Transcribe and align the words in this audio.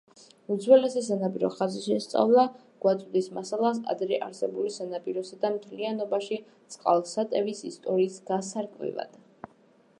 უძველესი 0.53 1.01
სანაპირო 1.07 1.49
ხაზის 1.55 1.83
შესწავლა 1.89 2.45
გვაწვდის 2.85 3.27
მასალას 3.37 3.81
ადრე 3.95 4.17
არსებული 4.29 4.73
სანაპიროსა 4.79 5.39
და 5.45 5.51
მთლიანობაში 5.59 6.41
წყალსატევის 6.77 7.65
ისტორიის 7.73 8.17
გასარკვევად. 8.33 9.21